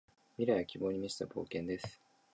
[0.39, 2.01] 未来は希望に満ちた冒険です。